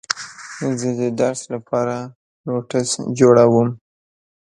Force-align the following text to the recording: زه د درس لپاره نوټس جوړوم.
زه 0.79 0.89
د 0.99 1.01
درس 1.21 1.41
لپاره 1.53 1.95
نوټس 2.45 2.89
جوړوم. 3.19 3.69